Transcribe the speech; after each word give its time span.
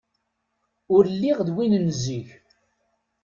Ur 0.95 1.03
lliɣ 1.13 1.37
d 1.47 1.49
win 1.55 1.73
n 1.85 1.87
zik. 2.03 2.27